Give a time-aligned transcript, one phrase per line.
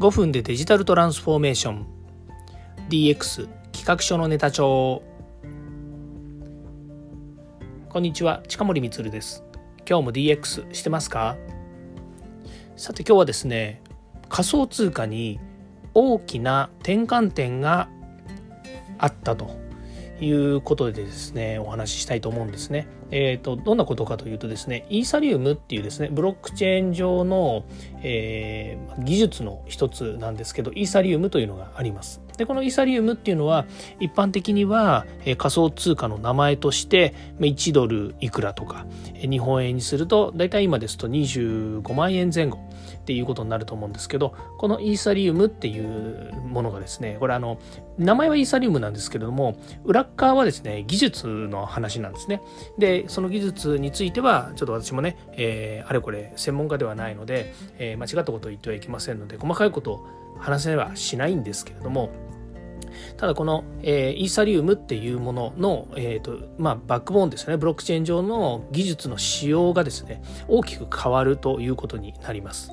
[0.00, 1.86] 5分でデジタルトランスフォーメーション。
[2.88, 5.02] DX 企画書のネタ帳。
[7.90, 9.44] こんにちは近森光です。
[9.86, 11.36] 今日も DX してますか？
[12.76, 13.82] さて今日はですね
[14.30, 15.38] 仮想通貨に
[15.92, 17.90] 大きな転換点が
[18.96, 19.59] あったと。
[20.20, 22.86] いうことでですねお話ししたいと思うんですね。
[23.12, 27.64] えーと、どんなことかというとですねイーサリウムっていうですねブロックチェーン上の、
[28.02, 32.20] えー、技術の一つなんですけどイーサリウムというのがあります。
[32.36, 33.66] でこのイーサリウムっていうのは
[33.98, 38.86] 一般的には、え、仮想通貨の名前として1ドルいくらとか
[39.20, 42.58] 日本円にすると大体今ですと25万円前後
[43.00, 47.58] っていうことになると思うんですけどこのイーサリウムっていうものがですねこれあの
[47.98, 52.42] 名前はイーサリウムなんですけれども裏側はですね技術の話なんですね
[52.78, 60.06] でその技術についてはちょっと私もね、えー、あれこれ専門家ではないので、えー、間違ったことを言ってはいけませんので細かいことを
[60.38, 62.10] 話せはしないんですけれども
[63.16, 72.72] ただこの、えー、イーサリウムっていうものの、えーとまあ、バックボーンですねブロックチェーン上の技術の仕様がですね大きく変わるということになります。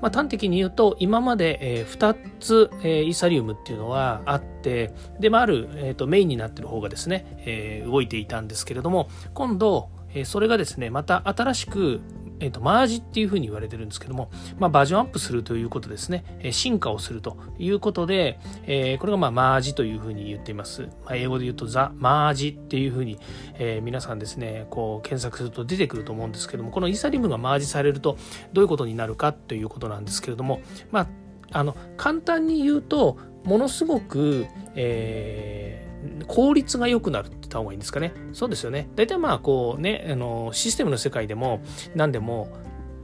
[0.00, 12.00] まあ、端的に言うと今まで、えー、2つ、えー、イーサリウムっていうのはあってで、まあ、ある、えーと、メインになってる方がですね、えー、動いていたんですけれども今度、えー、それがですねまた新しく
[12.44, 20.82] えーと、マージっていうふうに言われてるんですけども、まあ、バージョンアップするということですね、え、進化をするということで、えー、これがまあマージというふうに言っています。
[21.06, 23.18] まあ、英語で言うとザ・マージっていうふうに、
[23.54, 28.18] えー、皆さんですね、こう検索すると出てくると思うんですけども、このイーサリムがマージされると
[28.52, 30.60] どういうことになるかということなんですけれども、
[30.92, 31.08] まあ、
[31.52, 35.83] あの簡単に言うと、ものすごく、えー
[36.26, 38.12] 効率が良くなるって言った方がいいんですかね。
[38.32, 38.88] そうですよね。
[38.94, 41.60] 大体まあこうね、あのシステムの世界でも
[41.94, 42.48] 何でも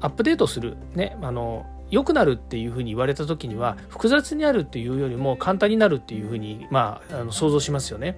[0.00, 8.16] アップデートする、ね、あの良くなるっていうふうに言われた時には複雑になるっていうよりも簡単になるっていうふうにまああの想像しますよね。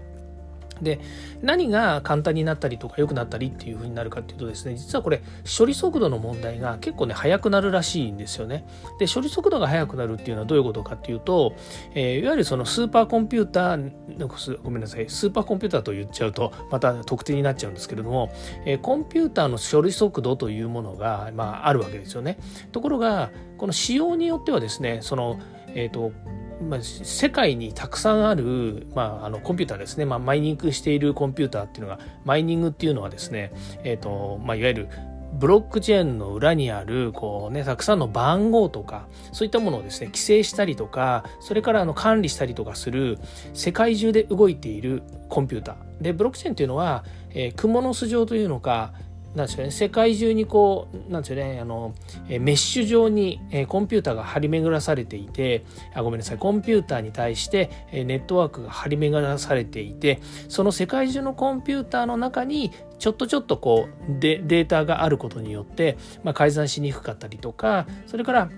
[0.80, 1.00] で
[1.42, 5.22] 何が簡単になったりとか良くなったりっていう風になるかっていうとですね実はこれ
[5.58, 8.64] 処理速度の問題が結構ね速くなるらしいんですよね。
[8.98, 11.54] で処理速度が速くなるっていうのはどういうことかっていうと、
[11.94, 18.32] えー、いわゆるそのスーパーコンピューターごめんなさいスーパーコンピューターと言っちゃうとまた特定になっちゃうんですけれども、
[18.64, 22.38] えー、コンピューターの処理速度というものが、まあ、あるわけですよね。
[22.72, 25.38] ところがこの仕様によってはですねその
[25.74, 26.12] えーと
[26.62, 33.52] まあ、世界にたくさんある、まあ、あのコンピューターですね、まあ、マイニングしているコンピューターっていうのがマイニングっていうのはですね、
[33.84, 34.88] えーとまあ、いわゆる
[35.32, 43.18] ブロックチェーンの裏にあるこう、ね、たくさんの番号とかそういったものをですね規制したりとかそれからあの管理したりとかする
[43.54, 46.02] 世界中で動いているコンピューター。
[46.02, 48.92] でブロックチェーンっていうのは、えー、蜘蛛の巣状というのか
[49.34, 51.94] なんですよね、世界中にこう、なんですよね、あの、
[52.28, 68.50] メッシュ状にコンピューターが張り巡らされていて、あごめんなさい、コンピューターに対してネットワークが張り巡らされていて、その世界中のコンピューターの中に、ちょっとちょっとこうデ、データがあることによって、まあ、改ざんしにくかったりとか、それから、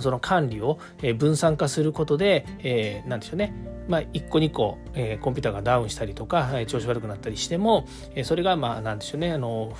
[0.00, 0.78] その管理を
[1.18, 3.52] 分散化することで、えー、なんでしょうね、
[3.88, 9.72] まあ、1個2個、えー、コンピューターがダウンしたりとか、調子悪くなったりしても、えー、それが、まあ、なんでしょうね、あの、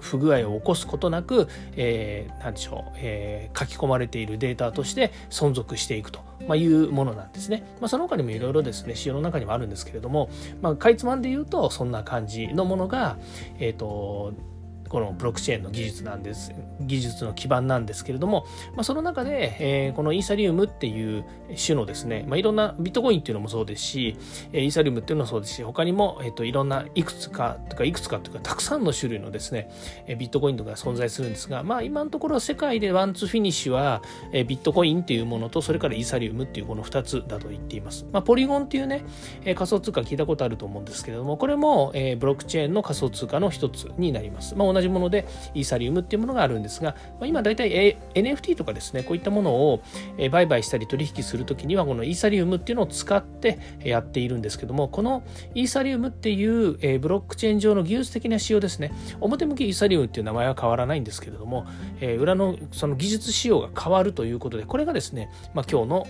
[0.00, 6.20] 不具合を起こすことなく、えー、なんでしょう、えー、書き込まれているデータとして存続していくと。
[6.48, 7.64] まあ、いうものなんですね。
[7.80, 10.30] まあ、その他にもいろいろですね、仕様の中にもあるんですけれども、
[10.62, 13.18] まあ、かいつまんで言うと、そんな感じのものが、
[13.58, 14.32] えっ、ー、と、
[14.90, 21.24] このブロックチェーンの技術なんです技術の基盤なんですけれども、まあ、その中で、えー、このイーサリアムっていう
[21.56, 24.16] 種のですね、まあ、いろんなビットコインっていうのもそうですし
[24.52, 29.70] イーサリアムっていうのもそうですし他にも、えー、といろんないくつかとかいくつかというかたくさんの種類のですね
[30.18, 34.02] ビットコインとか存在するんですが、まあ、今のところ世界でワンツーフィニッシュは
[34.32, 39.04] ビットコインっていうものとそれからイーサリアムっていうこの2つだと言っています、まあ、ポリゴンっていうね
[39.44, 49.82] 仮想通貨聞いたことあると思うんですけれどもこれもブロックチェーンの仮想通貨の一つになります、まあ、同じ同じものでイーサリウムっていうものがあるんですが、まあ、今大体 NFT とかですねこういったものを
[50.30, 55.22] 売買したり取引するときにはこのイーサリウムっていうのを使ってやっているんですけどもこの
[55.54, 61.66] イーサリウムっていうブロックチェーン上の技術的な仕様ですね表向きイーサリウムっていう名前は変わらないんですけれども
[62.18, 66.06] 裏のその技術仕様が変わるということでこれがですね、まあ、今日の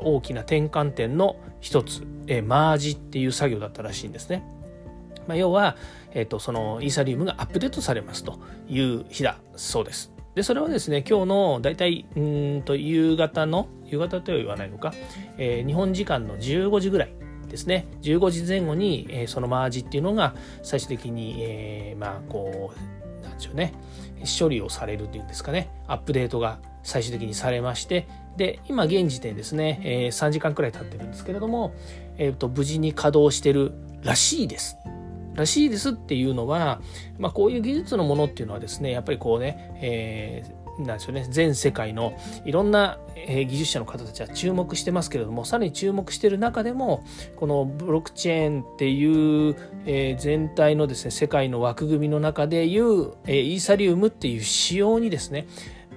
[0.00, 2.02] 大きな転換点の一つ
[2.44, 4.57] マージっていう作業だったらしいんですね。
[5.28, 5.76] まあ、要は、
[6.12, 10.10] えーと、そのイーサリウムがアップデートされますという日だそうです。
[10.34, 14.94] でそれはですね今日の大体うんと夕方の夕方とは言わないのか、
[15.36, 17.12] えー、日本時間の15時ぐらい
[17.48, 22.72] ですね15時前後に、えー、そのマージっていうのが最終的に、えー、まあこ
[23.20, 23.74] うなんでしょうね
[24.40, 31.74] 処理をされるっていうんですかねアップデートが最終的にされましてで今現時点ですね、えー、3時間くらい経ってるんですけれども、
[32.16, 33.72] えーと、無事に稼働してる
[34.02, 34.76] らしいです。
[35.38, 36.80] らしいですっていうのは、
[37.18, 47.04] まあ、こういう技術のものっていうのはですねやっぱりこうね、えーなんですよね全世界のいろんな、え技術者の方たちは注目してますけれどもさらに注目してる中でも
[47.36, 49.56] このブロックチェーンっていう、
[49.86, 55.46] え全体のですね世界の枠組みの中でいう、えイーサリウムっていう仕様にですね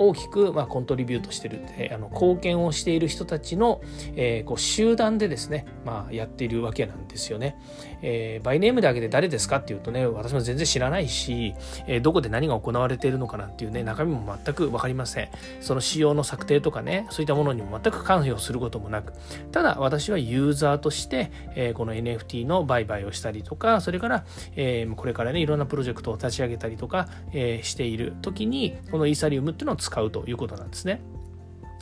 [0.02, 3.82] 大きく、まあ、コントリビュートしてる、えー、あの貢献をしている人たちの、
[4.16, 7.56] えー、こう集団でですね、まあ、やっているわけなんですよね。
[8.02, 11.54] えー、バイネームで挙げて誰ですかっていうとね私も全然知らないし、
[11.86, 15.30] えー、どこで何が行われているのかなんていうね中身も全く分かりません。
[15.60, 19.14] その仕様の策定とかねそういったものにも全く関与することもなく
[19.52, 24.26] ただ私はユーザーとして、えー、この NFT の売買をしたりとかそれから、
[24.56, 31.02] えー、これからねいろんなプロジェクトを立ち上げたりとか、えー、している時にこのイーサリウムっていうのを使使うということなんですね。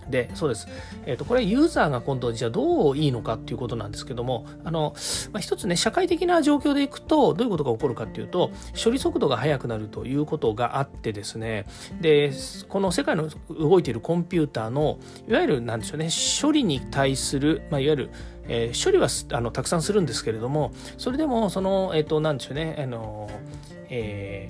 [0.09, 0.67] で、そうです。
[1.06, 4.95] えっ、ー、と、これユーザーが今度じゃあどういいのかっていうことなんですけども、あの、
[5.31, 8.50] まあ、一つね、社会的な状況でいくと、どういうことが起こるかっていうと、
[8.83, 11.67] 処理速度が速くなるということがあってですね、
[12.01, 12.31] で、
[12.67, 14.97] この世界の動いているコンピューターの、
[15.27, 16.09] いわゆるなんでしょうね、
[16.41, 18.09] 処理に対する、まあ、いわゆる、
[18.47, 23.29] えー、処理はあのたくさんするんですけれども、それでも、その、えっ、ー、と、なんでしょうね、あの、
[23.89, 24.50] え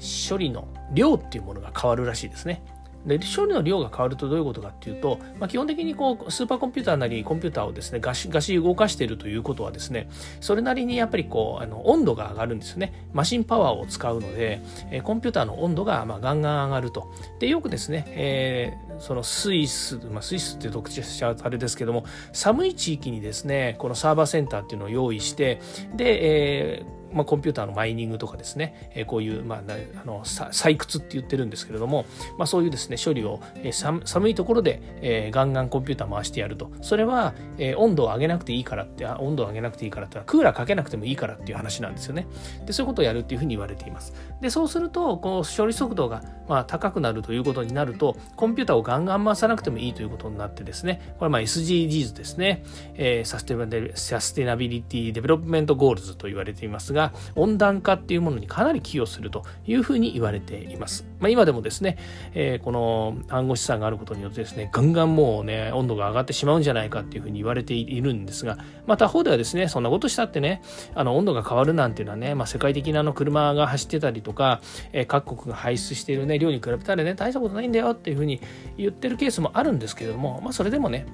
[0.00, 2.64] ー、処理の量っていうものが変わるらしいですね。
[3.06, 10.08] で処理の量が変わるとどういうことかっていうと、まあ、基本的にこうスーパーコンピューターなりコンピューターをですねガシガシ動かしているということはですね
[10.40, 13.08] それなりにやっぱりこうあの温度が上がるんですよね。
[13.12, 14.60] マシンパワーを使うので、
[14.90, 17.12] えコンピューターの温度がまあガンガン上がると。
[17.38, 25.60] でよくですね、えー、そのスイス、まあ、スイスっていう特徴はあれですけども寒い地域にですねこのサーバーセンターっていうのを用意して
[25.94, 29.58] で、えーまあ、コンピューターのマイニングとかですね、えー、こういう、まあ、
[30.02, 32.06] あの採掘って言ってるんですけれども、
[32.38, 36.70] まあ、そういうですね処理を、えー、寒いところで、えー、ガンガンコンピューター回してやると。
[36.80, 42.26] それは、えー、温度を上げなくていいからって温度を上げなくていいからってクーラーかけなくてもいいからっていう話なんですよね。
[42.66, 44.14] でそういうことをやるっていうふうに言われています。
[44.40, 52.64] でそうするとこう処理速度が、まあ、高くなるということになるとコンピューターをガンガン回さなくてもいいということになってですねこれま SDGs ですね、
[52.94, 61.06] えー、 Sustainability Development Goals と言われていますがが温暖化っていうものにかなり寄与するというふうに言われています。
[61.18, 61.98] まあ、今でもですね、
[62.34, 70.62] えー、この暗号資産があることによってですね、ガンガンもうね、温度が上がってしまうんじゃないかっていうふうに言われているんですが、まあ、他方ではですね、そんなことしたってね、
[70.94, 74.60] あの温度が変わるなんていうのはね、まあ、世界的なあの車が走ってたりとか、
[74.92, 78.40] えー、各国が排出しているね、量に比べたらね、大したことないんだよっていうふうに
[78.76, 81.06] 言ってるケースもあるんですけれども、まあ、それでもね、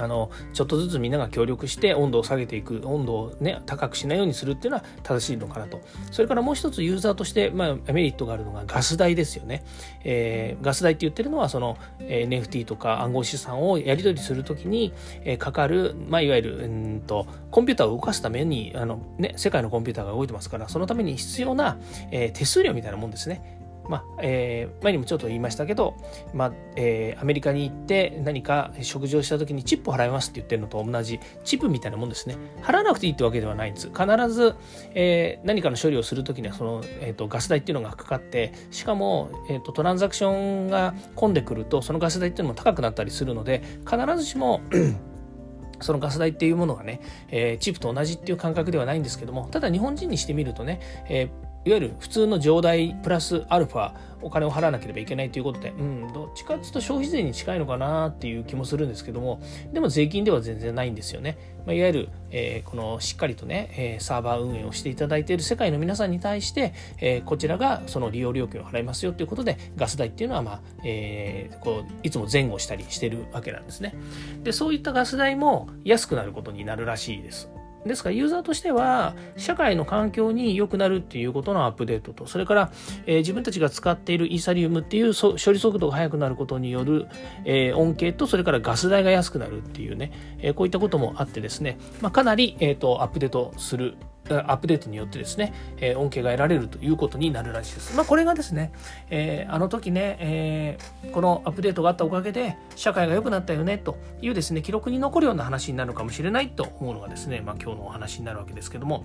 [0.00, 5.80] あのちょっとずつみんなが協力して温度を下げていく温度をね高くしないようにするっていうのは正しいのかなと。
[6.10, 9.64] それからもう一つユーザーとして、まあ、メリットがあるのがガス代ですよね、
[10.04, 14.92] えー、ガス代って言ってるのはその、NFT とか暗号資産をやり取りするときに、
[15.24, 21.78] え、かかる、まあ、いわゆるうんとコンピューターを動かすためにあの、ね、世界のコンピューターが動いてますからそのために必要な、
[22.10, 23.59] えー、手数料みたいなもんですね。
[23.90, 25.96] まあえー、前にもちょっと言いましたけど、
[26.32, 32.36] まあえー、アメリカに行って何か食事をした時にチップを払いますって言ってるのと同じチップみたいなもんですね。
[32.62, 33.88] 払わなくていいってわけではないんです。
[33.88, 34.54] 必ず、
[34.94, 44.60] えー、何かの処理をする時にはその、えーと、ガス代っていうのがかかってしかも、えーと、トランザクションが混んでくるとそのガス代っていうのも高くなったりするので必ずしも
[45.80, 59.40] そのガス代っていうものがね、えー、チップと同じっていう感覚ではないんですけども、ただ日本人にしてみるとね、えーいわゆる普通の上代プラスアルファお金を払わなければいけないということで、うん、どっちかっていうと消費税に近いのかなっていう気もするんですけども、
[59.72, 61.38] でも税金では全然ないんですよね。
[61.66, 73.94] まあ、いわゆる、えー、このしっかりとね、えー、サーバー運営をしていただいている世界の皆さんに対して、えー、こちらがその利用料金を払いますよということで、ガス代っていうのは、まあ、えー、こういつも前後したりしてるわけなんですね。
[74.42, 77.48] で、そういったガス代も安くなることになるらしいです。
[77.86, 82.72] ですからユーザーとしては社会の環境に良くなるっていうことのアップデートとそれから、
[83.06, 87.08] えー、自分たちが使っているイーサリウムっていう処理速度が速くなることによる、
[87.44, 93.96] えー、恩恵とそれからガス代が安くなるっていうね、えー、こういったこともあってですね、まあ、かなり、えーとアップデートする
[94.34, 97.96] アップデートによってですね、えー、恩恵が得られるということになるらしいです。
[97.96, 98.72] まあ、これがですね、
[99.10, 109.04] えー、あの時ね、えー、このアップデートがあったおかげで社会が良くなったよねというですね、記録に残るような話になるかもしれないと思うのがですね、まあ、今日のお話になるわけですけども、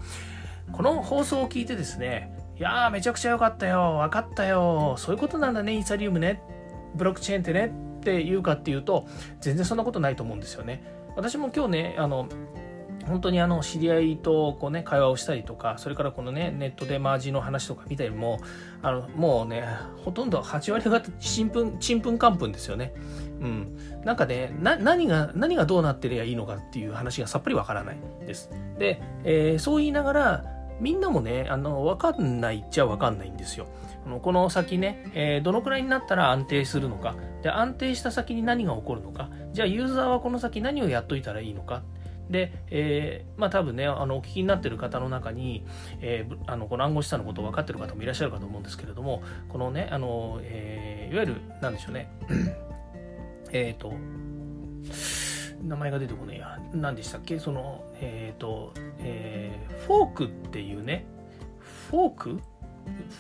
[0.72, 6.42] この放送を聞いてですね、いやーめちゃくちゃ良かったよ、分かったよ、そういうことなんだね、イーサリウムね、
[6.96, 9.08] ブロックチェーンってねっていうかっていうと、
[9.42, 10.84] 全然そんなことないと思うんですよね。
[11.16, 12.28] 私も今日ね、あの、
[13.08, 18.40] 本当にあの知り合いとこうね会話をしたりとかそれからこのねネットでマージの話とか見たりも
[18.82, 19.68] あのもうね
[20.04, 22.94] ほとんど8割方ちんぷんちんぷんかんぷんですよね。
[23.40, 28.50] うん、なんかね何が何がどうなってりゃいいのかっていう話がさっぱりわからないです。
[28.80, 30.46] で、えー、そう言いながら
[30.80, 33.68] みんなもねあの分かんないっちゃ分かんないんですよ。
[34.22, 41.82] この先ね、えー、どのくらいになったら安定するのかで安定した先に何が起こるのかじゃあユーザーはこの先何をやっといたらいいのか
[42.30, 45.66] で、えー、まあ多分ね、あのお聞きになっている方の中に、
[46.02, 52.10] えー、あのこの暗号資産のことを分かっている方もいらっしゃるかと思うんですけれども、このね、あの、えー、いわゆる、なんでしょうね、
[53.52, 53.94] えっと、
[55.62, 61.06] 名前が出てこねえや、何でしたっけ、その、えっ、ー、と、えー、フォークっていうね、
[61.90, 62.40] フォーク？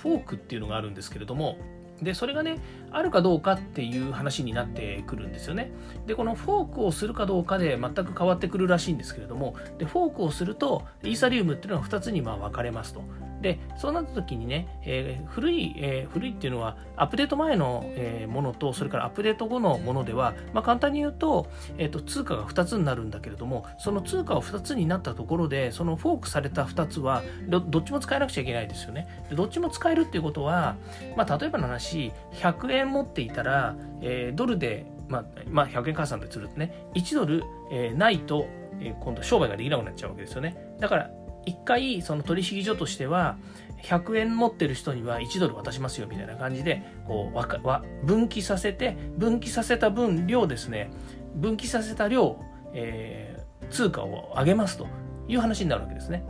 [0.01, 1.57] フォークっていうのがあるんですけれども、
[2.01, 2.57] でそれがね
[2.91, 5.71] あるかどうかっていう話になってくるんですよね。
[6.05, 13.03] でこのフォークをするかどうかで全く変わってくるらしいんですけれどもでフォークをするとイーサリウムっていうのは2つにまあ分かれますと。
[13.45, 21.45] でそうなった時にね、えー、古い、えー、古いっていうのはアップデート前の、えー、ものとそれからアップデート後のものでは、まあ、簡単に言うと,、
[21.77, 30.75] えーと、通貨が2つになるんだけれどもその通貨を2つになったところでそのフォークされた2つはどっちも使えなくちゃいけないですよねでどっちも使えるっていうことは、
[31.15, 38.47] まあ、例えばの話100円持っていたら、えー、ドルでまあ、まあ、100円換算でするとね、1ドル、えー、ないと、
[38.79, 40.57] えー、今度商売ができなくなっちゃうわけですよね。
[40.79, 41.11] だから、
[41.45, 43.37] 一回その取引所としては
[43.83, 50.91] 100円持ってる人には1ドル渡しますよみたいな感じでこう分岐させて分岐させた分量ですね。
[51.35, 52.39] 分岐させた量、
[52.73, 54.87] えー、通貨を上げますと
[55.27, 56.25] いう話になるわけですね。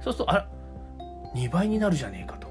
[0.00, 0.48] そうするとあら
[1.34, 2.48] 2倍になるじゃねえかと。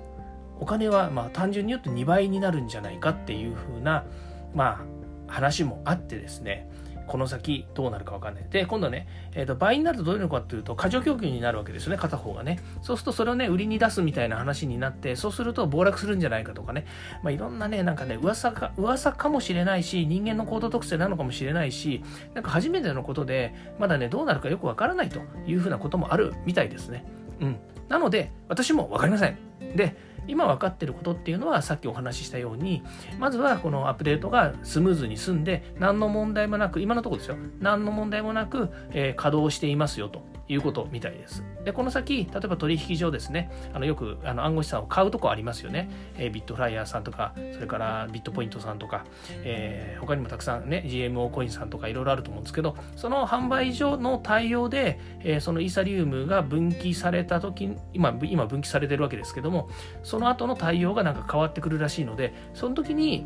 [0.59, 4.05] お金はまあ単純に言うと2倍になるんじゃないかっていうふうな
[4.53, 4.85] ま
[5.27, 6.69] あ話もあってですね。
[7.07, 8.45] この先どうなるか分かんない。
[8.49, 12.59] で、今度ね、えー、と倍になるとどういうのかっていうと、過剰供給になるわけですよね、片方がね。
[12.81, 16.85] そうするとそれをね、売りに出すみたいな話になって、そうすると暴落するんじゃないかとかね、
[17.23, 27.05] まあ、いろんなね、なんかね、噂か、噂かもしれないし、人間の行動特性なのかもしれないし、なんか初めてのことで、まだね、どうなるかよく分からないというふうなこともあるみたいですね。
[27.39, 27.57] うん。
[27.89, 29.37] なので、私も分かりません。
[29.75, 29.95] で、
[30.27, 32.83] 今分かってることっていうのはさっきお話ししたように
[33.19, 37.37] まずはこのアップデートがスムーズに済んで何の問題もなく今のところですよ。
[37.59, 40.36] 何の問題もなく、えー、稼働していますよと。
[40.49, 41.43] いうことみたいです。
[41.65, 45.89] で、この先、例えば取引所ですね、あのよくあの暗号資産を買うとこありますよね。
[46.17, 49.05] えー、ビットフライヤーさんとか、それからビットポイントさんとか、
[49.43, 59.69] えー、他にもたくさんね、GMO コインさんとかいろいろあると思うんですけど、その販売所の対応で、えー、そのイーサリウムが分岐された時今、今分岐されてるわけですけども、
[60.03, 63.25] その後の対応がなんか変わってくるらしいので、その時に、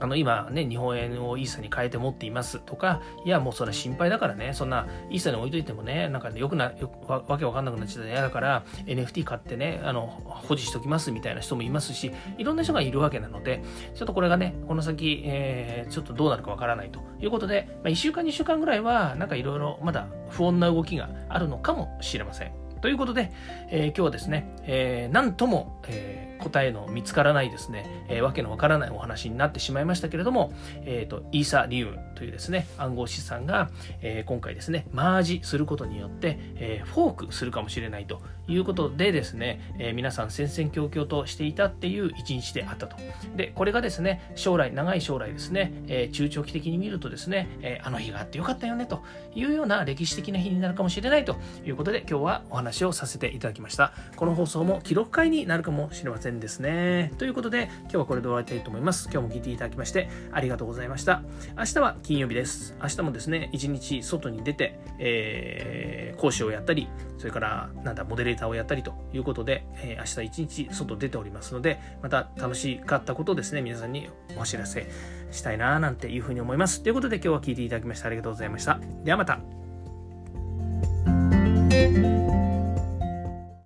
[0.00, 13.62] あの今ね、日本円をイーサに変えて持っていますとか、いや、もうそれ心配だからね、そんなイーサに置いといてもね、なんかね、よくな、よわわけわかんなくなっちゃったら嫌だから、NFT 買ってね、あの、保持しときますみたいな人もいますし、いろんな人がいるわけなので、
[13.94, 22.64] ちょっとこれがね、この先、えー、ちょっとどうなるかわからないということで、まあ、1週間、2週間ぐらいは、なんかいろいろまだ不穏な動きがあるのかもしれません。
[22.84, 23.32] ということで、
[23.70, 42.96] えー、今日はですね、えー、なんとも、えー、答えの見つからないですね、えー、わけのわからないお話になってしまいましたけれども、えーと、イーサリウムというですね暗号資産が、えー、今回ですねマージすることによって、えー、フォークするかもしれないということでですね、えー、皆さん戦々恐々としていたっていう一日であったと
[43.36, 49.02] でこれがですね将来長い将来ですね、え中長期的に見るとですね、えあの日があってよかったよねと
[49.34, 53.92] いうような歴史的な日になるかもしれないということで今日はお話をさせていただきました。
[54.16, 57.12] この放送も記録会になるかもしれませんですね。
[57.18, 59.08] ということで、今日はこれで終わりたいと思います。
[59.12, 61.22] 今日も聞いていただきましてありがとうございました。
[61.56, 62.76] 明日は金曜日です。
[62.82, 66.88] 明日もですね、一日外に出て、えー、講師をやったり、
[67.18, 74.90] それから、なんだ、モデレーターをやったりということで、えー、明日一日外出ておりますので、また楽しかったことをですね、皆さんにお知らせ
[75.30, 76.82] したいななんていうふうに思います。
[76.82, 78.80] ということで今日は聞いていただきましてありがとうございました。
[79.04, 79.40] ではまた。